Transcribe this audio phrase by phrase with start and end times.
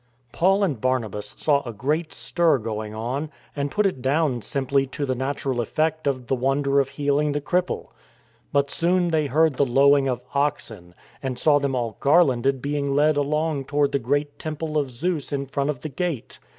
[0.31, 5.05] Paul and Barnabas saw a great stir going on, and put it down simply to
[5.05, 7.89] the natural effect of the wonder of healing the cripple.
[8.51, 13.15] But soon they heard the lowing of oxen; and saw them all garlanded being led
[13.15, 16.39] along toward the great Temple of Zeus in front of the gate.